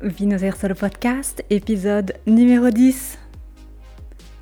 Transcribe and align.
Vinoser 0.00 0.52
sur 0.52 0.68
le 0.68 0.76
podcast, 0.76 1.44
épisode 1.50 2.14
numéro 2.24 2.70
10. 2.70 3.18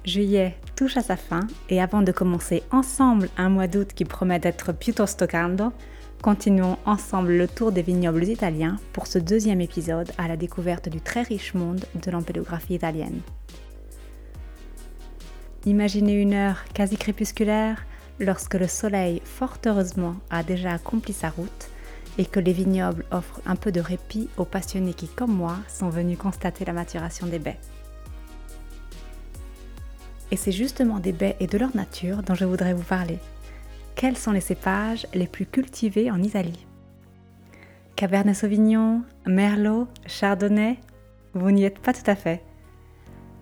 Juillet 0.04 0.54
touche 0.74 0.98
à 0.98 1.00
sa 1.00 1.16
fin 1.16 1.46
et 1.70 1.80
avant 1.80 2.02
de 2.02 2.12
commencer 2.12 2.62
ensemble 2.70 3.30
un 3.38 3.48
mois 3.48 3.66
d'août 3.66 3.88
qui 3.94 4.04
promet 4.04 4.38
d'être 4.38 4.74
piuttosto 4.74 5.26
caldo, 5.26 5.72
continuons 6.20 6.76
ensemble 6.84 7.32
le 7.32 7.48
tour 7.48 7.72
des 7.72 7.80
vignobles 7.80 8.24
italiens 8.24 8.76
pour 8.92 9.06
ce 9.06 9.18
deuxième 9.18 9.62
épisode 9.62 10.12
à 10.18 10.28
la 10.28 10.36
découverte 10.36 10.90
du 10.90 11.00
très 11.00 11.22
riche 11.22 11.54
monde 11.54 11.86
de 11.94 12.10
l'empédographie 12.10 12.74
italienne. 12.74 13.22
Imaginez 15.64 16.20
une 16.20 16.34
heure 16.34 16.64
quasi 16.74 16.98
crépusculaire 16.98 17.86
lorsque 18.20 18.56
le 18.56 18.68
soleil, 18.68 19.22
fort 19.24 19.56
heureusement, 19.64 20.16
a 20.28 20.42
déjà 20.42 20.72
accompli 20.72 21.14
sa 21.14 21.30
route 21.30 21.70
et 22.18 22.24
que 22.24 22.40
les 22.40 22.52
vignobles 22.52 23.04
offrent 23.10 23.40
un 23.46 23.56
peu 23.56 23.72
de 23.72 23.80
répit 23.80 24.28
aux 24.36 24.44
passionnés 24.44 24.94
qui, 24.94 25.08
comme 25.08 25.34
moi, 25.34 25.56
sont 25.68 25.88
venus 25.88 26.18
constater 26.18 26.64
la 26.64 26.72
maturation 26.72 27.26
des 27.26 27.38
baies. 27.38 27.58
Et 30.30 30.36
c'est 30.36 30.52
justement 30.52 30.98
des 30.98 31.12
baies 31.12 31.36
et 31.40 31.46
de 31.46 31.58
leur 31.58 31.74
nature 31.76 32.22
dont 32.22 32.34
je 32.34 32.44
voudrais 32.44 32.74
vous 32.74 32.82
parler. 32.82 33.18
Quels 33.94 34.16
sont 34.16 34.32
les 34.32 34.40
cépages 34.40 35.06
les 35.14 35.26
plus 35.26 35.46
cultivés 35.46 36.10
en 36.10 36.22
Italie? 36.22 36.66
Cabernet 37.94 38.34
Sauvignon, 38.34 39.02
Merlot, 39.26 39.88
Chardonnay? 40.06 40.78
Vous 41.32 41.50
n'y 41.50 41.64
êtes 41.64 41.78
pas 41.78 41.92
tout 41.92 42.10
à 42.10 42.14
fait. 42.14 42.42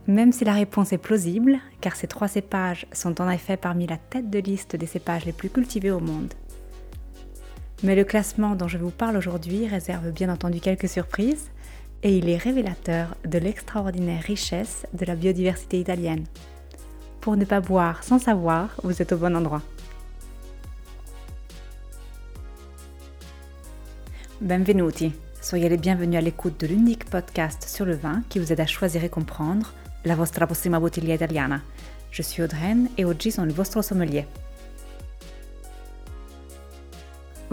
Même 0.07 0.33
si 0.33 0.45
la 0.45 0.53
réponse 0.53 0.93
est 0.93 0.99
plausible, 0.99 1.59
car 1.81 1.97
ces 1.97 2.07
trois 2.07 2.29
cépages 2.29 2.87
sont 2.93 3.21
en 3.21 3.31
effet 3.31 3.57
parmi 3.57 3.87
la 3.87 3.97
tête 3.97 4.29
de 4.29 4.39
liste 4.39 4.77
des 4.77 4.87
cépages 4.87 5.25
les 5.25 5.33
plus 5.33 5.49
cultivés 5.49 5.91
au 5.91 6.01
monde. 6.01 6.35
Mais 7.85 7.95
le 7.95 8.05
classement 8.05 8.55
dont 8.55 8.67
je 8.67 8.79
vous 8.79 8.91
parle 8.91 9.19
aujourd'hui 9.19 9.69
réserve 9.69 10.11
bien 10.11 10.31
entendu 10.31 10.59
quelques 10.59 10.89
surprises, 10.89 11.51
et 12.03 12.17
il 12.17 12.31
est 12.31 12.39
révélateur 12.39 13.15
de 13.27 13.37
l'extraordinaire 13.37 14.23
richesse 14.23 14.87
de 14.95 15.05
la 15.05 15.15
biodiversité 15.15 15.79
italienne. 15.79 16.25
Pour 17.21 17.37
ne 17.37 17.45
pas 17.45 17.61
boire 17.61 18.03
sans 18.03 18.19
savoir, 18.19 18.71
vous 18.83 19.03
êtes 19.03 19.13
au 19.13 19.19
bon 19.19 19.37
endroit. 19.37 19.61
Benvenuti, 24.41 25.13
soyez 25.43 25.69
les 25.69 25.77
bienvenus 25.77 26.19
à 26.19 26.23
l'écoute 26.23 26.59
de 26.61 26.67
l'unique 26.67 27.05
podcast 27.05 27.69
sur 27.69 27.85
le 27.85 27.97
vin 27.97 28.23
qui 28.31 28.39
vous 28.39 28.51
aide 28.51 28.61
à 28.61 28.67
choisir 28.67 29.05
et 29.05 29.11
comprendre 29.11 29.75
la 30.07 30.15
vostra 30.15 30.47
prossima 30.47 30.81
bottiglia 30.81 31.17
italiana. 31.17 31.61
Je 32.11 32.23
suis 32.23 32.43
Audreyne 32.43 32.89
et 32.97 33.05
oggi 33.05 33.31
sono 33.31 33.47
il 33.47 33.55
vostro 33.55 33.83
sommelier. 33.83 34.27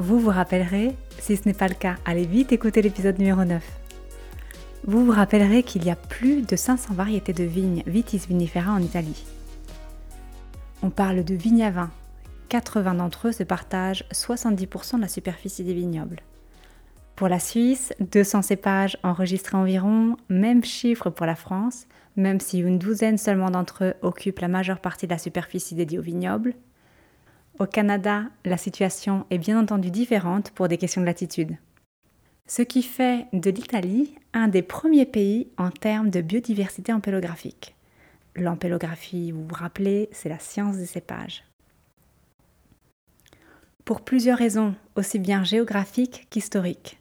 Vous 0.01 0.19
vous 0.19 0.31
rappellerez, 0.31 0.95
si 1.19 1.37
ce 1.37 1.47
n'est 1.47 1.53
pas 1.53 1.67
le 1.67 1.75
cas, 1.75 1.97
allez 2.05 2.25
vite 2.25 2.51
écouter 2.51 2.81
l'épisode 2.81 3.19
numéro 3.19 3.45
9. 3.45 3.63
Vous 4.85 5.05
vous 5.05 5.11
rappellerez 5.11 5.61
qu'il 5.61 5.85
y 5.85 5.91
a 5.91 5.95
plus 5.95 6.41
de 6.41 6.55
500 6.55 6.95
variétés 6.95 7.33
de 7.33 7.43
vignes 7.43 7.83
Vitis 7.85 8.25
vinifera 8.27 8.71
en 8.71 8.81
Italie. 8.81 9.23
On 10.81 10.89
parle 10.89 11.23
de 11.23 11.35
vignes 11.35 11.61
à 11.61 11.69
vin. 11.69 11.91
80 12.49 12.95
d'entre 12.95 13.27
eux 13.27 13.31
se 13.31 13.43
partagent 13.43 14.03
70% 14.11 14.95
de 14.95 15.01
la 15.01 15.07
superficie 15.07 15.63
des 15.63 15.75
vignobles. 15.75 16.21
Pour 17.15 17.27
la 17.27 17.39
Suisse, 17.39 17.93
200 17.99 18.41
cépages 18.41 18.97
enregistrés 19.03 19.57
environ, 19.57 20.17
même 20.29 20.63
chiffre 20.63 21.11
pour 21.11 21.27
la 21.27 21.35
France, 21.35 21.85
même 22.15 22.39
si 22.39 22.57
une 22.57 22.79
douzaine 22.79 23.19
seulement 23.19 23.51
d'entre 23.51 23.83
eux 23.83 23.93
occupent 24.01 24.39
la 24.39 24.47
majeure 24.47 24.79
partie 24.79 25.05
de 25.05 25.11
la 25.13 25.19
superficie 25.19 25.75
dédiée 25.75 25.99
aux 25.99 26.01
vignobles. 26.01 26.55
Au 27.61 27.67
Canada, 27.67 28.23
la 28.43 28.57
situation 28.57 29.27
est 29.29 29.37
bien 29.37 29.59
entendu 29.59 29.91
différente 29.91 30.49
pour 30.49 30.67
des 30.67 30.79
questions 30.79 31.01
de 31.01 31.05
latitude. 31.05 31.57
Ce 32.47 32.63
qui 32.63 32.81
fait 32.81 33.27
de 33.33 33.51
l'Italie 33.51 34.15
un 34.33 34.47
des 34.47 34.63
premiers 34.63 35.05
pays 35.05 35.47
en 35.59 35.69
termes 35.69 36.09
de 36.09 36.21
biodiversité 36.21 36.91
empélographique. 36.91 37.75
L'empélographie, 38.35 39.31
vous 39.31 39.45
vous 39.47 39.53
rappelez, 39.53 40.09
c'est 40.11 40.27
la 40.27 40.39
science 40.39 40.77
des 40.77 40.87
cépages. 40.87 41.43
Pour 43.85 44.01
plusieurs 44.01 44.39
raisons, 44.39 44.73
aussi 44.95 45.19
bien 45.19 45.43
géographiques 45.43 46.25
qu'historiques. 46.31 46.97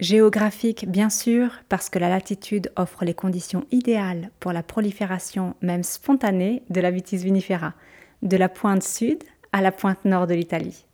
Géographique, 0.00 0.90
bien 0.90 1.10
sûr, 1.10 1.52
parce 1.68 1.90
que 1.90 2.00
la 2.00 2.08
latitude 2.08 2.72
offre 2.74 3.04
les 3.04 3.14
conditions 3.14 3.64
idéales 3.70 4.32
pour 4.40 4.52
la 4.52 4.64
prolifération, 4.64 5.54
même 5.62 5.84
spontanée, 5.84 6.64
de 6.70 6.80
la 6.80 6.90
vitis 6.90 7.18
vinifera, 7.18 7.74
de 8.22 8.36
la 8.36 8.48
pointe 8.48 8.82
sud 8.82 9.22
à 9.56 9.62
la 9.62 9.72
pointe 9.72 10.04
nord 10.04 10.26
de 10.26 10.34
l'Italie. 10.34 10.84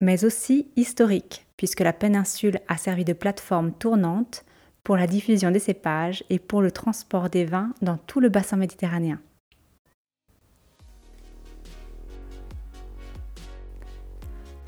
Mais 0.00 0.24
aussi 0.24 0.66
historique, 0.74 1.46
puisque 1.56 1.78
la 1.78 1.92
péninsule 1.92 2.58
a 2.66 2.76
servi 2.76 3.04
de 3.04 3.12
plateforme 3.12 3.70
tournante 3.70 4.44
pour 4.82 4.96
la 4.96 5.06
diffusion 5.06 5.52
des 5.52 5.60
cépages 5.60 6.24
et 6.28 6.40
pour 6.40 6.60
le 6.60 6.72
transport 6.72 7.30
des 7.30 7.44
vins 7.44 7.72
dans 7.80 7.96
tout 7.96 8.18
le 8.18 8.30
bassin 8.30 8.56
méditerranéen. 8.56 9.20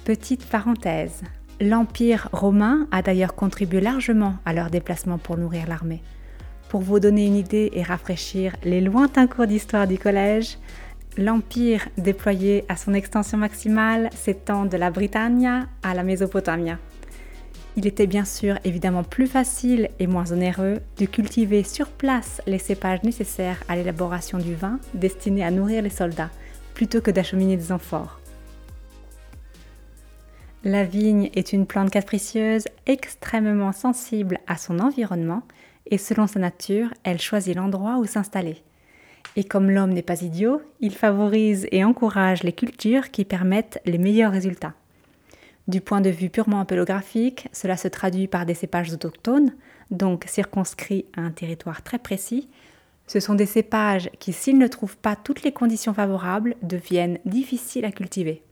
Petite 0.05 0.47
parenthèse, 0.47 1.25
L'Empire 1.61 2.29
romain 2.33 2.87
a 2.93 3.03
d'ailleurs 3.03 3.35
contribué 3.35 3.81
largement 3.81 4.37
à 4.47 4.53
leur 4.53 4.71
déplacement 4.71 5.19
pour 5.19 5.37
nourrir 5.37 5.67
l'armée. 5.67 6.01
Pour 6.71 6.81
vous 6.81 7.01
donner 7.01 7.27
une 7.27 7.35
idée 7.35 7.71
et 7.75 7.83
rafraîchir 7.83 8.55
les 8.63 8.81
lointains 8.81 9.27
cours 9.27 9.49
d'histoire 9.49 9.87
du 9.89 9.99
collège, 9.99 10.57
l'Empire 11.21 11.87
déployé 11.99 12.65
à 12.69 12.77
son 12.77 12.95
extension 12.95 13.37
maximale 13.37 14.09
s'étend 14.15 14.65
de 14.65 14.77
la 14.77 14.91
Britannia 14.91 15.67
à 15.83 15.95
la 15.95 16.03
Mésopotamie. 16.03 16.73
Il 17.77 17.87
était 17.87 18.07
bien 18.07 18.25
sûr 18.25 18.59
évidemment 18.65 19.05
plus 19.05 19.27
facile 19.27 19.91
et 19.99 20.07
moins 20.07 20.33
onéreux 20.33 20.79
de 20.99 21.07
cultiver 21.07 21.63
sur 21.63 21.89
place 21.89 22.41
les 22.47 22.59
cépages 22.59 23.03
nécessaires 23.03 23.63
à 23.69 23.77
l'élaboration 23.77 24.39
du 24.39 24.55
vin 24.55 24.81
destiné 24.95 25.45
à 25.45 25.51
nourrir 25.51 25.83
les 25.83 25.91
soldats, 25.91 26.31
plutôt 26.75 27.01
que 27.01 27.11
d'acheminer 27.11 27.57
des 27.57 27.71
amphores. 27.71 28.19
La 30.65 30.85
vigne 30.85 31.31
est 31.35 31.53
une 31.53 31.67
plante 31.67 31.91
capricieuse 31.91 32.65
extrêmement 32.87 33.73
sensible 33.73 34.39
à 34.47 34.57
son 34.57 34.79
environnement 34.79 35.43
et 35.87 35.99
selon 35.99 36.27
sa 36.27 36.41
nature, 36.41 36.93
elle 37.05 37.21
choisit 37.21 37.57
l'endroit 37.57 37.99
où 37.99 38.05
s'installer. 38.05 38.63
Et 39.37 39.45
comme 39.45 39.71
l'homme 39.71 39.93
n'est 39.93 40.03
pas 40.03 40.23
idiot, 40.23 40.61
il 40.81 40.95
favorise 40.95 41.69
et 41.71 41.85
encourage 41.85 42.43
les 42.43 42.53
cultures 42.53 43.11
qui 43.11 43.25
permettent 43.25 43.81
les 43.87 43.99
meilleurs 43.99 44.33
résultats. 44.33 44.75
Du 45.69 45.81
point 45.81 46.01
de 46.01 46.11
vue 46.11 46.31
purement 46.31 46.61
apélographique, 46.61 47.49
cela 47.53 47.77
se 47.77 47.87
traduit 47.87 48.27
par 48.27 48.45
des 48.45 48.55
cépages 48.55 48.93
autochtones, 48.93 49.53
donc 49.91 50.25
circonscrits 50.27 51.07
à 51.17 51.21
un 51.21 51.31
territoire 51.31 51.83
très 51.83 51.99
précis. 51.99 52.49
Ce 53.07 53.21
sont 53.21 53.35
des 53.35 53.47
cépages 53.47 54.11
qui, 54.19 54.33
s'ils 54.33 54.59
ne 54.59 54.67
trouvent 54.67 54.97
pas 54.97 55.17
toutes 55.17 55.43
les 55.43 55.53
conditions 55.53 55.95
favorables, 55.95 56.57
deviennent 56.63 57.19
difficiles 57.25 57.85
à 57.85 57.93
cultiver. 57.93 58.43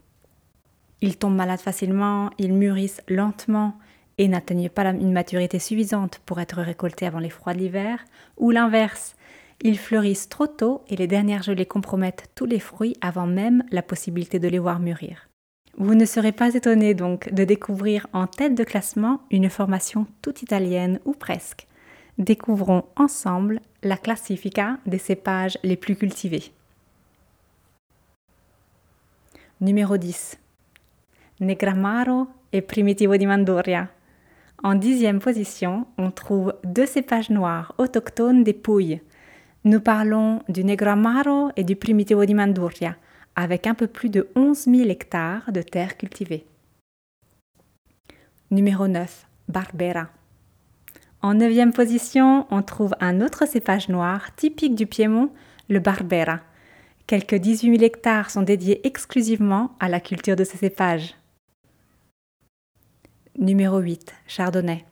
Ils 1.01 1.17
tombent 1.17 1.37
malades 1.37 1.61
facilement, 1.61 2.31
ils 2.39 2.53
mûrissent 2.53 3.03
lentement 3.09 3.79
et 4.19 4.27
n'atteignent 4.29 4.69
pas 4.69 4.85
une 4.91 5.13
maturité 5.13 5.59
suffisante 5.59 6.21
pour 6.27 6.41
être 6.41 6.61
récoltés 6.61 7.07
avant 7.07 7.21
les 7.21 7.31
froids 7.31 7.55
de 7.55 7.59
l'hiver, 7.59 8.05
ou 8.37 8.51
l'inverse, 8.51 9.17
ils 9.63 9.79
fleurissent 9.79 10.29
trop 10.29 10.47
tôt 10.47 10.83
et 10.89 10.97
les 10.97 11.07
dernières 11.07 11.43
gelées 11.43 11.67
compromettent 11.67 12.31
tous 12.35 12.47
les 12.47 12.61
fruits 12.61 12.97
avant 13.01 13.27
même 13.27 13.65
la 13.71 13.83
possibilité 13.83 14.39
de 14.39 14.49
les 14.49 14.59
voir 14.59 14.79
mûrir. 14.79 15.29
Vous 15.77 15.95
ne 15.95 16.05
serez 16.05 16.33
pas 16.33 16.55
étonné 16.55 16.95
donc 16.95 17.33
de 17.33 17.45
découvrir 17.45 18.07
en 18.13 18.27
tête 18.27 18.55
de 18.55 18.65
classement 18.65 19.21
une 19.31 19.49
formation 19.49 20.07
toute 20.23 20.43
italienne 20.43 20.99
ou 21.05 21.13
presque. 21.13 21.67
Découvrons 22.19 22.85
ensemble 22.97 23.61
la 23.85 23.97
classifica 23.97 24.79
des 24.87 24.99
cépages 24.99 25.57
les 25.63 25.77
plus 25.77 25.95
cultivés. 25.95 26.53
Numéro 29.61 29.97
10. 29.97 30.39
Negramaro 31.41 32.27
et 32.53 32.61
Primitivo 32.61 33.17
di 33.17 33.27
Manduria. 33.27 33.89
En 34.65 34.75
dixième 34.75 35.21
position, 35.21 35.87
on 35.97 36.11
trouve 36.11 36.55
deux 36.65 36.87
cépages 36.87 37.31
noirs 37.31 37.75
autochtones 37.79 38.43
des 38.43 38.53
Pouilles. 38.53 39.01
Nous 39.65 39.81
parlons 39.81 40.41
du 40.49 40.63
Negramaro 40.63 41.51
et 41.57 41.65
du 41.65 41.75
Primitivo 41.75 42.25
di 42.25 42.33
Manduria, 42.33 42.97
avec 43.35 43.67
un 43.67 43.75
peu 43.75 43.89
plus 43.89 44.09
de 44.09 44.29
11 44.37 44.57
000 44.57 44.89
hectares 44.89 45.51
de 45.51 45.63
terres 45.63 45.97
cultivées. 45.97 46.47
Numéro 48.53 48.87
9. 48.87 49.27
Barbera. 49.49 50.09
En 51.23 51.35
neuvième 51.35 51.73
position, 51.73 52.47
on 52.51 52.63
trouve 52.63 52.95
un 53.01 53.21
autre 53.21 53.49
cépage 53.49 53.89
noir 53.89 54.33
typique 54.37 54.77
du 54.77 54.87
Piémont, 54.87 55.31
le 55.69 55.81
Barbera. 55.81 56.41
Quelques 57.09 57.35
18 57.35 57.79
000 57.79 57.83
hectares 57.83 58.31
sont 58.31 58.43
dédiés 58.43 58.87
exclusivement 58.87 59.73
à 59.81 59.89
la 59.89 59.99
culture 59.99 60.37
de 60.37 60.45
ce 60.45 60.57
cépage. 60.57 61.17
Numéro 63.37 63.81
8. 63.81 64.15
Chardonnay. 64.29 64.85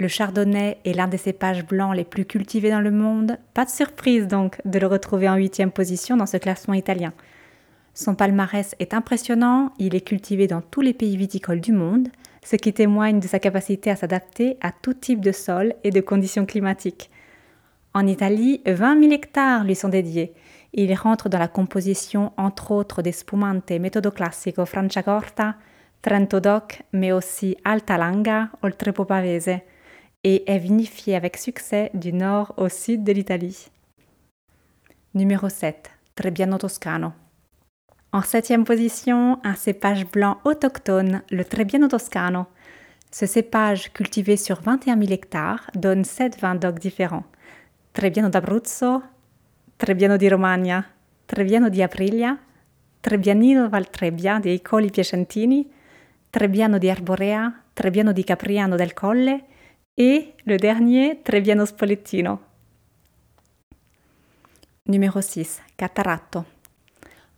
Le 0.00 0.06
chardonnay 0.06 0.78
est 0.84 0.92
l'un 0.92 1.08
des 1.08 1.16
cépages 1.16 1.66
blancs 1.66 1.96
les 1.96 2.04
plus 2.04 2.24
cultivés 2.24 2.70
dans 2.70 2.80
le 2.80 2.92
monde. 2.92 3.36
Pas 3.52 3.64
de 3.64 3.70
surprise 3.70 4.28
donc 4.28 4.60
de 4.64 4.78
le 4.78 4.86
retrouver 4.86 5.28
en 5.28 5.34
huitième 5.34 5.72
position 5.72 6.16
dans 6.16 6.26
ce 6.26 6.36
classement 6.36 6.74
italien. 6.74 7.12
Son 7.94 8.14
palmarès 8.14 8.76
est 8.78 8.94
impressionnant, 8.94 9.72
il 9.80 9.96
est 9.96 10.06
cultivé 10.06 10.46
dans 10.46 10.60
tous 10.60 10.82
les 10.82 10.94
pays 10.94 11.16
viticoles 11.16 11.60
du 11.60 11.72
monde, 11.72 12.10
ce 12.44 12.54
qui 12.54 12.72
témoigne 12.72 13.18
de 13.18 13.26
sa 13.26 13.40
capacité 13.40 13.90
à 13.90 13.96
s'adapter 13.96 14.56
à 14.60 14.70
tout 14.70 14.94
type 14.94 15.20
de 15.20 15.32
sol 15.32 15.74
et 15.82 15.90
de 15.90 16.00
conditions 16.00 16.46
climatiques. 16.46 17.10
En 17.92 18.06
Italie, 18.06 18.62
20 18.66 19.00
000 19.00 19.12
hectares 19.12 19.64
lui 19.64 19.74
sont 19.74 19.88
dédiés. 19.88 20.32
Il 20.74 20.94
rentre 20.94 21.28
dans 21.28 21.40
la 21.40 21.48
composition 21.48 22.32
entre 22.36 22.70
autres 22.70 23.02
des 23.02 23.10
spumante 23.10 23.72
méthodo 23.72 24.12
classico 24.12 24.64
Franciacorta, 24.64 25.56
Trento 26.02 26.38
Doc, 26.38 26.84
mais 26.92 27.10
aussi 27.10 27.56
Alta 27.64 27.98
Langa, 27.98 28.50
Oltrepo 28.62 29.04
Pavese, 29.04 29.58
et 30.24 30.50
est 30.50 30.58
vinifié 30.58 31.14
avec 31.14 31.36
succès 31.36 31.90
du 31.94 32.12
nord 32.12 32.54
au 32.56 32.68
sud 32.68 33.04
de 33.04 33.12
l'Italie. 33.12 33.68
Numéro 35.14 35.48
7. 35.48 35.90
Trebbiano 36.14 36.58
Toscano. 36.58 37.12
En 38.12 38.22
septième 38.22 38.64
position, 38.64 39.38
un 39.44 39.54
cépage 39.54 40.06
blanc 40.06 40.38
autochtone, 40.44 41.22
le 41.30 41.44
Trebbiano 41.44 41.88
Toscano. 41.88 42.46
Ce 43.12 43.26
cépage, 43.26 43.92
cultivé 43.92 44.36
sur 44.36 44.60
21 44.60 44.98
000 44.98 45.12
hectares, 45.12 45.70
donne 45.74 46.04
7 46.04 46.40
vins 46.40 46.54
d'oc 46.54 46.78
différents. 46.78 47.24
Trebbiano 47.92 48.28
d'Abruzzo, 48.28 49.02
Trebbiano 49.76 50.16
di 50.16 50.28
Romagna, 50.28 50.84
Trebbiano 51.26 51.68
di 51.68 51.82
Aprilia, 51.82 52.38
Trebbianino 53.00 53.68
Valtrebbia 53.68 54.40
dei 54.40 54.60
Colli 54.62 54.90
Piacentini, 54.90 55.70
Trebbiano 56.30 56.78
di 56.78 56.90
Arborea, 56.90 57.62
Trebbiano 57.72 58.12
di 58.12 58.24
Capriano 58.24 58.76
del 58.76 58.92
Colle 58.92 59.44
et 59.98 60.32
le 60.46 60.56
dernier 60.56 61.20
Trebbiano 61.24 61.66
Spolettino. 61.66 62.38
Numéro 64.86 65.20
6. 65.20 65.60
Cataratto. 65.76 66.44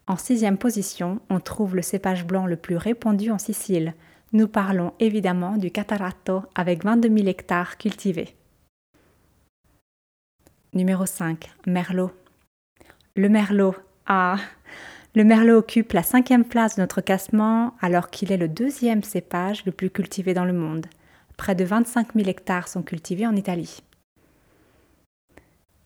En 0.06 0.16
sixième 0.16 0.58
position, 0.58 1.20
on 1.30 1.40
trouve 1.40 1.74
le 1.74 1.82
cépage 1.82 2.26
blanc 2.26 2.46
le 2.46 2.56
plus 2.56 2.76
répandu 2.76 3.30
en 3.30 3.38
Sicile. 3.38 3.94
Nous 4.32 4.46
parlons 4.46 4.92
évidemment 5.00 5.56
du 5.56 5.70
Cataratto 5.70 6.42
avec 6.54 6.84
22 6.84 7.08
000 7.08 7.28
hectares 7.28 7.78
cultivés. 7.78 8.36
Numéro 10.74 11.06
5. 11.06 11.50
Merlot. 11.66 12.12
Le 13.16 13.28
Merlot. 13.30 13.74
Ah 14.06 14.36
Le 15.14 15.24
Merlot 15.24 15.58
occupe 15.58 15.94
la 15.94 16.02
cinquième 16.02 16.44
place 16.44 16.76
de 16.76 16.82
notre 16.82 17.00
classement 17.00 17.74
alors 17.80 18.10
qu'il 18.10 18.30
est 18.30 18.36
le 18.36 18.48
deuxième 18.48 19.02
cépage 19.02 19.64
le 19.64 19.72
plus 19.72 19.90
cultivé 19.90 20.34
dans 20.34 20.44
le 20.44 20.52
monde. 20.52 20.86
Près 21.40 21.54
de 21.54 21.64
25 21.64 22.08
000 22.16 22.28
hectares 22.28 22.68
sont 22.68 22.82
cultivés 22.82 23.26
en 23.26 23.34
Italie. 23.34 23.82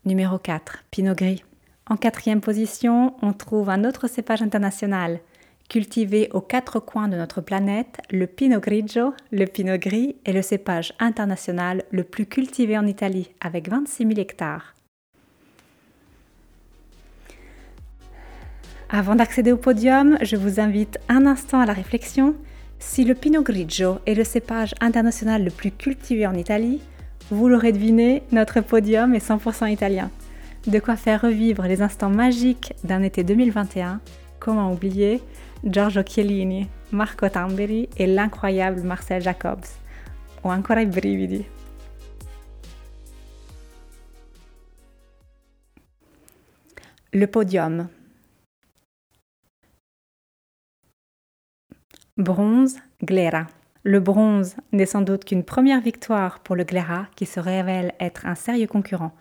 Numéro 0.03 0.37
4. 0.37 0.83
Pinot 0.91 1.15
Gris. 1.15 1.45
En 1.89 1.95
quatrième 1.95 2.41
position, 2.41 3.15
on 3.21 3.31
trouve 3.31 3.69
un 3.69 3.85
autre 3.85 4.09
cépage 4.09 4.41
international. 4.41 5.21
Cultivé 5.69 6.27
aux 6.33 6.41
quatre 6.41 6.81
coins 6.81 7.07
de 7.07 7.15
notre 7.15 7.39
planète, 7.39 8.01
le 8.11 8.27
Pinot 8.27 8.59
Grigio, 8.59 9.13
le 9.31 9.45
Pinot 9.45 9.77
Gris, 9.77 10.17
est 10.25 10.33
le 10.33 10.41
cépage 10.41 10.93
international 10.99 11.83
le 11.89 12.03
plus 12.03 12.25
cultivé 12.25 12.77
en 12.77 12.85
Italie, 12.85 13.31
avec 13.39 13.69
26 13.69 14.07
000 14.07 14.19
hectares. 14.19 14.75
Avant 18.89 19.15
d'accéder 19.15 19.53
au 19.53 19.57
podium, 19.57 20.17
je 20.21 20.35
vous 20.35 20.59
invite 20.59 20.99
un 21.07 21.25
instant 21.25 21.61
à 21.61 21.65
la 21.65 21.71
réflexion. 21.73 22.35
Si 22.79 23.03
le 23.03 23.15
Pinot 23.15 23.43
Grigio 23.43 23.99
est 24.05 24.13
le 24.13 24.23
cépage 24.23 24.75
international 24.79 25.43
le 25.43 25.51
plus 25.51 25.71
cultivé 25.71 26.27
en 26.27 26.33
Italie, 26.33 26.81
vous 27.31 27.47
l'aurez 27.47 27.71
deviné, 27.71 28.23
notre 28.31 28.61
podium 28.61 29.15
est 29.15 29.27
100% 29.27 29.71
italien. 29.71 30.11
De 30.67 30.79
quoi 30.79 30.95
faire 30.95 31.21
revivre 31.21 31.63
les 31.63 31.81
instants 31.81 32.09
magiques 32.09 32.73
d'un 32.83 33.01
été 33.01 33.23
2021. 33.23 33.99
Comment 34.39 34.71
oublier 34.71 35.21
Giorgio 35.63 36.03
Chiellini, 36.03 36.67
Marco 36.91 37.27
Tamberi 37.29 37.89
et 37.97 38.07
l'incroyable 38.07 38.81
Marcel 38.81 39.21
Jacobs. 39.21 39.65
Ou 40.43 40.51
encore 40.51 40.77
i 40.77 40.85
brividi. 40.85 41.45
Le 47.13 47.27
podium. 47.27 47.87
Bronze, 52.17 52.77
Glera. 53.03 53.47
Le 53.83 53.99
bronze 53.99 54.55
n'est 54.71 54.85
sans 54.85 55.01
doute 55.01 55.25
qu'une 55.25 55.43
première 55.43 55.81
victoire 55.81 56.39
pour 56.39 56.55
le 56.55 56.63
Glera 56.63 57.07
qui 57.17 57.25
se 57.25 57.41
révèle 57.41 57.93
être 57.99 58.25
un 58.25 58.35
sérieux 58.35 58.67
concurrent. 58.67 59.11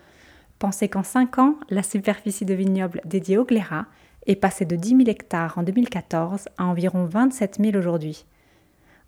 Pensez 0.61 0.89
qu'en 0.89 1.03
5 1.03 1.41
ans, 1.41 1.57
la 1.71 1.83
superficie 1.83 2.45
de 2.45 2.55
vignoble 2.55 3.01
dédiée 3.05 3.37
au 3.37 3.45
Glérat 3.45 3.87
est 4.29 4.37
passée 4.37 4.65
de 4.65 4.77
10 4.77 4.91
000 4.91 5.01
hectares 5.09 5.59
en 5.59 5.65
2014 5.65 6.49
à 6.57 6.67
environ 6.67 7.05
27 7.07 7.59
000 7.61 7.77
aujourd'hui. 7.77 8.27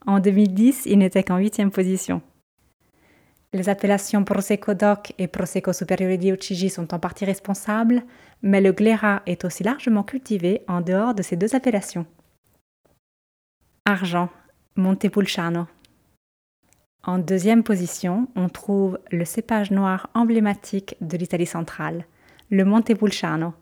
En 0.05 0.19
2010, 0.19 0.83
il 0.87 0.99
n'était 0.99 1.23
qu'en 1.23 1.39
8e 1.39 1.71
position. 1.71 2.23
Les 3.53 3.69
appellations 3.69 4.25
Prosecco 4.25 4.75
DOC 4.75 5.13
et 5.19 5.29
Prosecco 5.29 5.73
Superiore 5.73 6.19
di 6.19 6.33
Uchigi 6.33 6.71
sont 6.71 6.93
en 6.93 6.99
partie 6.99 7.25
responsables, 7.25 8.03
mais 8.43 8.61
le 8.61 8.73
Glérat 8.73 9.23
est 9.27 9.45
aussi 9.45 9.63
largement 9.63 10.03
cultivé 10.03 10.63
en 10.67 10.81
dehors 10.81 11.15
de 11.15 11.23
ces 11.23 11.37
deux 11.37 11.55
appellations. 11.55 12.05
Argent, 13.89 14.31
Montepulciano. 14.75 15.69
En 17.05 17.19
deuxième 17.19 17.63
position, 17.63 18.27
on 18.35 18.49
trouve 18.49 18.99
le 19.13 19.25
cépage 19.25 19.71
noir 19.71 20.11
emblématique 20.13 20.97
de 21.01 21.17
l'Italie 21.17 21.47
centrale, 21.47 22.05
le 22.51 22.65
Montepulciano. 22.65 23.55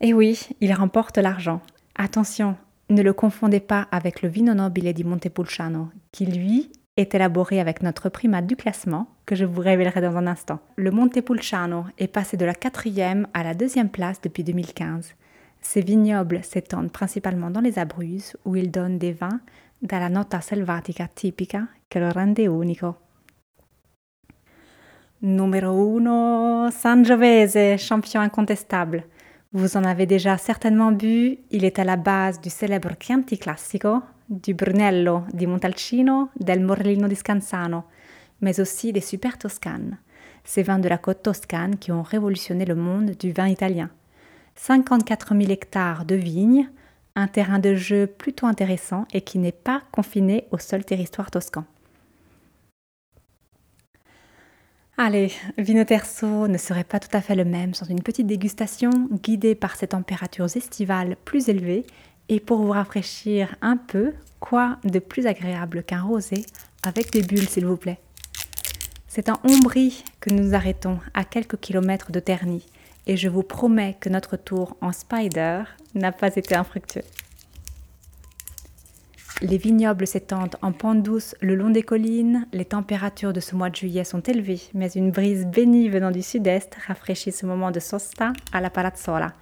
Et 0.00 0.14
oui, 0.14 0.48
il 0.60 0.72
remporte 0.72 1.18
l'argent. 1.18 1.60
Attention, 1.96 2.56
ne 2.88 3.02
le 3.02 3.12
confondez 3.12 3.58
pas 3.58 3.88
avec 3.90 4.22
le 4.22 4.28
Vino 4.28 4.54
Nobile 4.54 4.94
di 4.94 5.02
Montepulciano, 5.02 5.90
qui 6.12 6.26
lui 6.26 6.70
est 6.96 7.12
élaboré 7.12 7.58
avec 7.58 7.82
notre 7.82 8.10
primate 8.10 8.46
du 8.46 8.54
classement, 8.54 9.08
que 9.26 9.34
je 9.34 9.44
vous 9.44 9.60
révélerai 9.60 10.00
dans 10.00 10.18
un 10.18 10.28
instant. 10.28 10.60
Le 10.76 10.92
Montepulciano 10.92 11.84
est 11.98 12.06
passé 12.06 12.36
de 12.36 12.44
la 12.44 12.54
quatrième 12.54 13.26
à 13.34 13.42
la 13.42 13.54
deuxième 13.54 13.90
place 13.90 14.20
depuis 14.20 14.44
2015. 14.44 15.16
Ces 15.60 15.82
vignobles 15.82 16.42
s'étendent 16.42 16.92
principalement 16.92 17.50
dans 17.50 17.60
les 17.60 17.78
Abruzzes, 17.78 18.36
où 18.44 18.56
ils 18.56 18.70
donnent 18.70 18.98
des 18.98 19.12
vins 19.12 19.40
dalla 19.80 20.08
nota 20.08 20.40
selvatica 20.40 21.08
tipica 21.12 21.68
che 21.88 21.98
lo 21.98 22.10
rende 22.12 22.46
unico. 22.46 23.00
Numéro 25.22 25.72
1, 25.72 26.70
Sangiovese, 26.70 27.76
champion 27.76 28.22
incontestable. 28.22 29.06
Vous 29.52 29.76
en 29.76 29.84
avez 29.84 30.06
déjà 30.06 30.36
certainement 30.38 30.92
bu, 30.92 31.38
il 31.50 31.64
est 31.64 31.78
à 31.78 31.84
la 31.84 31.96
base 31.96 32.40
du 32.40 32.50
célèbre 32.50 32.96
Chianti 32.98 33.36
Classico, 33.36 34.02
du 34.26 34.54
Brunello 34.54 35.26
di 35.32 35.46
Montalcino, 35.46 36.30
del 36.34 36.60
Morellino 36.60 37.08
di 37.08 37.16
Scansano, 37.16 37.86
mais 38.40 38.60
aussi 38.60 38.92
des 38.92 39.00
Super 39.00 39.36
Toscanes, 39.36 39.98
ces 40.44 40.62
vins 40.62 40.78
de 40.78 40.88
la 40.88 40.98
côte 40.98 41.22
toscane 41.22 41.78
qui 41.78 41.90
ont 41.90 42.02
révolutionné 42.02 42.64
le 42.64 42.76
monde 42.76 43.10
du 43.18 43.32
vin 43.32 43.48
italien. 43.48 43.90
54 44.62 45.34
000 45.34 45.50
hectares 45.50 46.04
de 46.04 46.14
vignes, 46.14 46.68
un 47.16 47.28
terrain 47.28 47.58
de 47.58 47.74
jeu 47.74 48.06
plutôt 48.06 48.46
intéressant 48.46 49.06
et 49.10 49.22
qui 49.22 49.38
n'est 49.38 49.52
pas 49.52 49.82
confiné 49.90 50.44
au 50.50 50.58
seul 50.58 50.84
territoire 50.84 51.30
toscan. 51.30 51.64
Allez, 54.98 55.32
Vino 55.56 55.82
Terzo 55.84 56.46
ne 56.46 56.58
serait 56.58 56.84
pas 56.84 57.00
tout 57.00 57.08
à 57.16 57.22
fait 57.22 57.36
le 57.36 57.46
même 57.46 57.72
sans 57.72 57.86
une 57.86 58.02
petite 58.02 58.26
dégustation 58.26 58.90
guidée 59.22 59.54
par 59.54 59.76
ces 59.76 59.88
températures 59.88 60.54
estivales 60.54 61.16
plus 61.24 61.48
élevées 61.48 61.86
et 62.28 62.38
pour 62.38 62.58
vous 62.58 62.72
rafraîchir 62.72 63.56
un 63.62 63.78
peu, 63.78 64.12
quoi 64.40 64.76
de 64.84 64.98
plus 64.98 65.26
agréable 65.26 65.82
qu'un 65.84 66.02
rosé 66.02 66.44
avec 66.82 67.10
des 67.12 67.22
bulles 67.22 67.48
s'il 67.48 67.64
vous 67.64 67.78
plaît? 67.78 67.98
C'est 69.08 69.30
en 69.30 69.40
Ombrie 69.42 70.04
que 70.20 70.28
nous 70.28 70.44
nous 70.44 70.54
arrêtons 70.54 71.00
à 71.14 71.24
quelques 71.24 71.58
kilomètres 71.58 72.12
de 72.12 72.20
Terny 72.20 72.66
et 73.06 73.16
je 73.16 73.28
vous 73.28 73.42
promets 73.42 73.96
que 74.00 74.08
notre 74.08 74.36
tour 74.36 74.76
en 74.80 74.92
Spider 74.92 75.62
n'a 75.94 76.12
pas 76.12 76.34
été 76.36 76.54
infructueux. 76.54 77.02
Les 79.42 79.56
vignobles 79.56 80.06
s'étendent 80.06 80.56
en 80.60 80.72
pente 80.72 81.02
douce 81.02 81.34
le 81.40 81.54
long 81.54 81.70
des 81.70 81.82
collines, 81.82 82.46
les 82.52 82.66
températures 82.66 83.32
de 83.32 83.40
ce 83.40 83.56
mois 83.56 83.70
de 83.70 83.76
juillet 83.76 84.04
sont 84.04 84.20
élevées, 84.20 84.60
mais 84.74 84.90
une 84.90 85.10
brise 85.10 85.46
bénie 85.46 85.88
venant 85.88 86.10
du 86.10 86.20
sud-est 86.20 86.74
rafraîchit 86.86 87.32
ce 87.32 87.46
moment 87.46 87.70
de 87.70 87.80
sosta 87.80 88.34
à 88.52 88.60
la 88.60 88.68
Palazzola, 88.68 89.32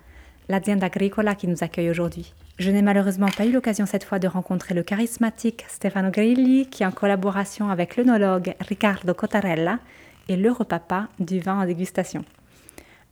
l'azienda 0.48 0.86
agricola 0.86 1.34
qui 1.34 1.48
nous 1.48 1.64
accueille 1.64 1.90
aujourd'hui. 1.90 2.32
Je 2.60 2.70
n'ai 2.70 2.82
malheureusement 2.82 3.28
pas 3.36 3.44
eu 3.44 3.50
l'occasion 3.50 3.86
cette 3.86 4.04
fois 4.04 4.20
de 4.20 4.28
rencontrer 4.28 4.74
le 4.74 4.84
charismatique 4.84 5.64
Stefano 5.68 6.10
Grilli 6.10 6.68
qui, 6.68 6.86
en 6.86 6.92
collaboration 6.92 7.68
avec 7.68 7.96
l'œnologue 7.96 8.54
Riccardo 8.60 9.14
Cottarella, 9.14 9.80
est 10.28 10.36
l'europapa 10.36 11.08
du 11.18 11.40
vin 11.40 11.60
en 11.60 11.66
dégustation. 11.66 12.24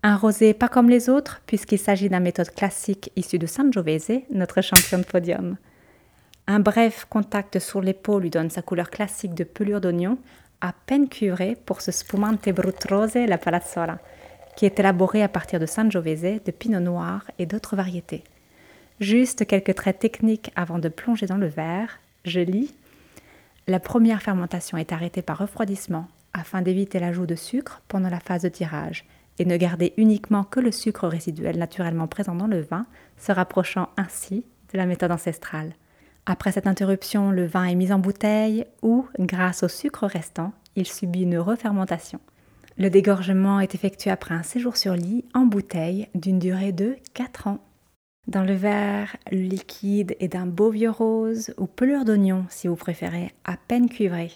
Un 0.09 0.15
rosé 0.15 0.55
pas 0.55 0.69
comme 0.69 0.89
les 0.89 1.09
autres, 1.09 1.43
puisqu'il 1.47 1.81
s'agit 1.81 2.09
d'un 2.09 2.21
méthode 2.21 2.55
classique 2.55 3.11
issu 3.17 3.41
de 3.41 3.47
Sangiovese, 3.49 4.21
notre 4.31 4.61
champion 4.61 4.99
de 4.99 5.03
podium. 5.03 5.57
Un 6.47 6.61
bref 6.61 7.09
contact 7.11 7.59
sur 7.59 7.81
les 7.81 7.93
peaux 7.93 8.21
lui 8.21 8.31
donne 8.31 8.49
sa 8.49 8.63
couleur 8.63 8.89
classique 8.89 9.35
de 9.35 9.43
pelure 9.43 9.81
d'oignon, 9.81 10.17
à 10.61 10.73
peine 10.73 11.09
cuivrée 11.09 11.57
pour 11.67 11.81
ce 11.81 11.91
spumante 11.91 12.49
brut 12.51 12.85
rose, 12.89 13.17
la 13.17 13.37
Palazzola, 13.37 13.99
qui 14.55 14.65
est 14.65 14.79
élaboré 14.79 15.25
à 15.25 15.29
partir 15.29 15.59
de 15.59 15.67
Sangiovese, 15.67 16.41
de 16.45 16.53
pinot 16.53 16.79
noir 16.79 17.29
et 17.41 17.47
d'autres 17.47 17.75
variétés. 17.75 18.23
Juste 19.01 19.45
quelques 19.45 19.75
traits 19.75 19.99
techniques 19.99 20.53
avant 20.55 20.79
de 20.79 20.89
plonger 20.89 21.27
dans 21.27 21.37
le 21.37 21.49
verre. 21.49 21.99
Je 22.25 22.39
lis 22.39 22.73
La 23.67 23.81
première 23.81 24.23
fermentation 24.23 24.79
est 24.79 24.93
arrêtée 24.93 25.23
par 25.23 25.39
refroidissement 25.39 26.07
afin 26.33 26.63
d'éviter 26.63 27.01
l'ajout 27.01 27.27
de 27.27 27.35
sucre 27.35 27.83
pendant 27.89 28.09
la 28.09 28.21
phase 28.21 28.43
de 28.43 28.49
tirage 28.51 29.05
et 29.39 29.45
ne 29.45 29.57
garder 29.57 29.93
uniquement 29.97 30.45
que 30.45 30.61
le 30.61 30.73
sucre 30.73 31.09
résiduel 31.09 31.59
naturellement 31.59 32.07
présent 32.07 32.35
dans 32.35 32.47
le 32.47 32.61
vin, 32.61 32.87
se 33.17 33.33
rapprochant 33.33 33.89
ainsi 33.97 34.45
de 34.73 34.79
la 34.79 34.87
méthode 34.87 35.13
ancestrale. 35.13 35.75
Après 36.27 36.53
cette 36.53 36.67
interruption, 36.67 37.31
le 37.31 37.47
vin 37.47 37.65
est 37.65 37.75
mis 37.75 37.93
en 37.93 37.99
bouteille 37.99 38.65
où, 38.83 39.07
grâce 39.19 39.63
au 39.63 39.69
sucre 39.69 40.07
restant, 40.07 40.53
il 40.75 40.87
subit 40.87 41.23
une 41.23 41.39
refermentation. 41.39 42.21
Le 42.79 42.91
dégorgement 42.91 43.61
est 43.61 43.75
effectué 43.75 44.11
après 44.11 44.35
un 44.35 44.43
séjour 44.43 44.77
sur 44.77 44.95
lit 44.95 45.25
en 45.35 45.47
bouteille 45.47 46.09
d'une 46.15 46.39
durée 46.39 46.73
de 46.73 46.97
4 47.15 47.47
ans. 47.47 47.61
Dans 48.27 48.43
le 48.43 48.55
verre, 48.55 49.17
le 49.31 49.39
liquide 49.39 50.17
est 50.19 50.29
d'un 50.29 50.47
beau 50.47 50.71
vieux 50.71 50.91
rose 50.91 51.55
ou 51.59 51.67
pelure 51.67 52.05
d'oignon 52.05 52.45
si 52.49 52.67
vous 52.67 52.77
préférez, 52.77 53.33
à 53.45 53.57
peine 53.57 53.89
cuivré. 53.89 54.33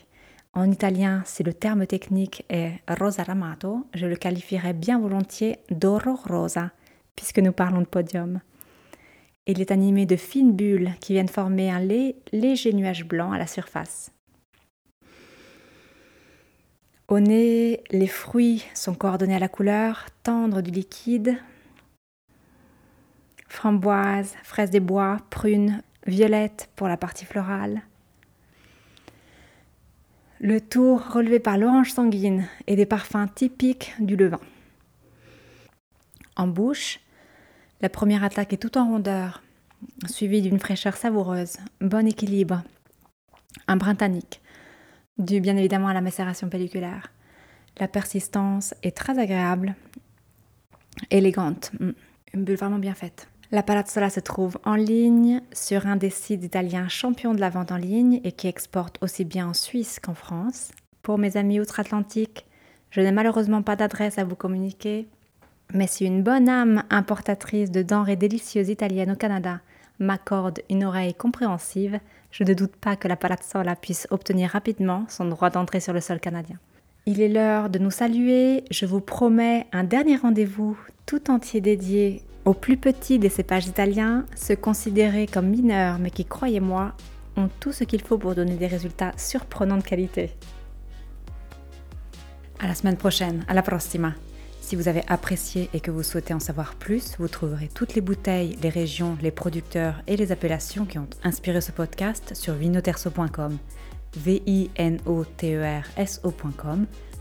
En 0.53 0.71
italien, 0.71 1.23
si 1.27 1.45
le 1.45 1.55
terme 1.55 1.87
technique 1.87 2.45
est 2.49 2.81
rosa 2.89 3.23
ramato, 3.23 3.87
je 3.95 4.07
le 4.07 4.17
qualifierais 4.17 4.73
bien 4.73 4.99
volontiers 4.99 5.61
d'oro 5.71 6.17
rosa, 6.17 6.73
puisque 7.15 7.39
nous 7.39 7.53
parlons 7.53 7.83
de 7.83 7.87
podium. 7.87 8.41
Il 9.47 9.61
est 9.61 9.71
animé 9.71 10.07
de 10.07 10.17
fines 10.17 10.55
bulles 10.55 10.95
qui 11.01 11.13
viennent 11.13 11.29
former 11.29 11.71
un 11.71 11.81
léger 12.33 12.73
nuage 12.73 13.05
blanc 13.05 13.33
à 13.33 13.39
la 13.39 13.47
surface. 13.47 14.13
Au 17.07 17.19
nez, 17.21 17.83
les 17.91 18.07
fruits 18.07 18.65
sont 18.75 18.95
coordonnés 18.95 19.37
à 19.37 19.41
la 19.41 19.49
couleur 19.49 20.07
tendre 20.23 20.61
du 20.61 20.71
liquide. 20.71 21.37
Framboise, 23.49 24.35
fraises 24.45 24.71
des 24.71 24.79
bois, 24.79 25.19
prunes, 25.31 25.83
violettes 26.07 26.71
pour 26.77 26.87
la 26.87 26.97
partie 26.97 27.25
florale. 27.25 27.83
Le 30.43 30.59
tour 30.59 31.13
relevé 31.13 31.39
par 31.39 31.59
l'orange 31.59 31.93
sanguine 31.93 32.49
et 32.67 32.75
des 32.75 32.87
parfums 32.87 33.29
typiques 33.35 33.93
du 33.99 34.17
levain. 34.17 34.41
En 36.35 36.49
bouche, 36.49 36.99
la 37.83 37.91
première 37.91 38.25
attaque 38.25 38.55
est 38.55 38.57
tout 38.57 38.79
en 38.79 38.87
rondeur, 38.87 39.43
suivie 40.07 40.41
d'une 40.41 40.59
fraîcheur 40.59 40.97
savoureuse, 40.97 41.59
bon 41.83 42.07
équilibre, 42.07 42.63
un 43.69 43.77
brin 43.77 43.95
tannique, 43.95 44.41
dû 45.19 45.43
bien 45.43 45.59
évidemment 45.59 45.89
à 45.89 45.95
la 45.95 46.01
macération 46.01 46.49
pelliculaire. 46.49 47.13
La 47.79 47.87
persistance 47.87 48.75
est 48.83 48.97
très 48.97 49.19
agréable, 49.19 49.75
élégante, 51.11 51.71
hmm, 51.81 51.91
une 52.33 52.45
bulle 52.45 52.57
vraiment 52.57 52.79
bien 52.79 52.95
faite. 52.95 53.30
La 53.53 53.65
Palazzola 53.65 54.11
se 54.11 54.21
trouve 54.21 54.59
en 54.65 54.77
ligne 54.77 55.41
sur 55.53 55.89
un 55.89 55.97
des 55.97 56.11
sites 56.11 56.45
italiens 56.45 56.87
champions 56.87 57.35
de 57.35 57.41
la 57.41 57.51
vente 57.51 57.73
en 57.73 57.77
ligne 57.77 58.21
et 58.23 58.31
qui 58.31 58.47
exporte 58.47 58.97
aussi 59.03 59.25
bien 59.25 59.49
en 59.49 59.55
Suisse 59.55 59.99
qu'en 59.99 60.15
France. 60.15 60.71
Pour 61.03 61.19
mes 61.19 61.37
amis 61.37 61.59
outre-Atlantique, 61.59 62.47
je 62.93 63.01
n'ai 63.01 63.11
malheureusement 63.11 63.63
pas 63.63 63.75
d'adresse 63.75 64.19
à 64.19 64.25
vous 64.25 64.37
communiquer, 64.37 65.09
mais 65.75 65.89
si 65.89 66.07
une 66.07 66.23
bonne 66.23 66.49
âme 66.49 66.85
importatrice 66.91 67.73
de 67.73 67.83
denrées 67.83 68.15
délicieuses 68.15 68.69
italiennes 68.69 69.11
au 69.11 69.17
Canada 69.17 69.59
m'accorde 69.99 70.61
une 70.71 70.85
oreille 70.85 71.15
compréhensive, 71.15 71.99
je 72.31 72.45
ne 72.45 72.55
doute 72.55 72.77
pas 72.77 72.95
que 72.95 73.09
la 73.09 73.17
Palazzola 73.17 73.75
puisse 73.75 74.07
obtenir 74.11 74.51
rapidement 74.51 75.07
son 75.09 75.25
droit 75.25 75.51
d'entrée 75.51 75.81
sur 75.81 75.93
le 75.93 76.01
sol 76.01 76.21
canadien. 76.21 76.59
Il 77.05 77.21
est 77.21 77.29
l'heure 77.29 77.69
de 77.69 77.81
nous 77.81 77.91
saluer. 77.91 78.63
Je 78.71 78.87
vous 78.87 79.01
promets 79.01 79.67
un 79.73 79.83
dernier 79.83 80.17
rendez-vous 80.17 80.79
tout 81.07 81.33
entier 81.33 81.61
dédié 81.61 82.23
aux 82.45 82.55
plus 82.55 82.77
petits 82.77 83.19
des 83.19 83.29
cépages 83.29 83.67
italiens, 83.67 84.25
ceux 84.37 84.57
considérés 84.57 85.27
comme 85.27 85.49
mineurs 85.49 85.99
mais 85.99 86.11
qui, 86.11 86.25
croyez-moi, 86.25 86.95
ont 87.37 87.49
tout 87.61 87.73
ce 87.73 87.85
qu'il 87.85 88.03
faut 88.03 88.19
pour 88.19 88.35
donner 88.35 88.57
des 88.57 88.67
résultats 88.67 89.13
surprenants 89.17 89.77
de 89.77 89.83
qualité. 89.83 90.31
À 92.59 92.67
la 92.67 92.75
semaine 92.75 92.97
prochaine, 92.97 93.45
à 93.49 93.55
la 93.55 93.63
prossima. 93.63 94.15
Si 94.61 94.77
vous 94.77 94.89
avez 94.89 95.03
apprécié 95.09 95.69
et 95.75 95.81
que 95.81 95.91
vous 95.91 96.03
souhaitez 96.03 96.35
en 96.35 96.39
savoir 96.39 96.75
plus, 96.75 97.17
vous 97.19 97.29
trouverez 97.29 97.69
toutes 97.75 97.95
les 97.95 98.01
bouteilles, 98.01 98.57
les 98.63 98.69
régions, 98.69 99.17
les 99.21 99.31
producteurs 99.31 100.03
et 100.07 100.17
les 100.17 100.31
appellations 100.31 100.85
qui 100.85 100.99
ont 100.99 101.09
inspiré 101.25 101.61
ce 101.61 101.73
podcast 101.73 102.35
sur 102.35 102.55
vinoterso.com, 102.55 103.59
v 104.17 104.43
i 104.47 104.71
n 104.77 105.01
o 105.07 105.25
t 105.25 105.55
e 105.55 105.65
r 105.65 105.85
s 105.97 106.21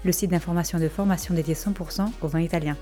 le 0.06 0.12
site 0.12 0.32
d'information 0.32 0.80
de 0.80 0.88
formation 0.88 1.34
dédié 1.34 1.56
100% 1.56 2.12
au 2.22 2.28
vin 2.28 2.42
italien. 2.42 2.78